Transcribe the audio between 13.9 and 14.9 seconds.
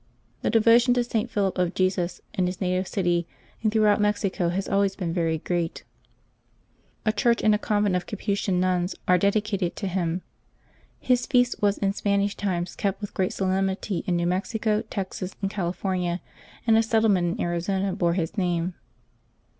in New Mexico,